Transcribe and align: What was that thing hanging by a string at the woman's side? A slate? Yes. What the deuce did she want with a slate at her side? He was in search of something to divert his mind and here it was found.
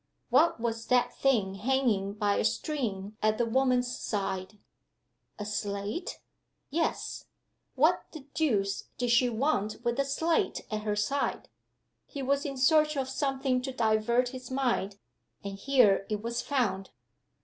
What 0.31 0.59
was 0.59 0.87
that 0.87 1.13
thing 1.15 1.53
hanging 1.53 2.13
by 2.13 2.37
a 2.37 2.43
string 2.43 3.17
at 3.21 3.37
the 3.37 3.45
woman's 3.45 3.95
side? 3.95 4.57
A 5.37 5.45
slate? 5.45 6.19
Yes. 6.71 7.25
What 7.75 8.05
the 8.11 8.21
deuce 8.33 8.85
did 8.97 9.11
she 9.11 9.29
want 9.29 9.83
with 9.85 9.99
a 9.99 10.05
slate 10.05 10.61
at 10.71 10.81
her 10.81 10.95
side? 10.95 11.49
He 12.07 12.23
was 12.23 12.47
in 12.47 12.57
search 12.57 12.97
of 12.97 13.09
something 13.09 13.61
to 13.61 13.71
divert 13.71 14.29
his 14.29 14.49
mind 14.49 14.97
and 15.43 15.55
here 15.59 16.07
it 16.09 16.23
was 16.23 16.41
found. 16.41 16.89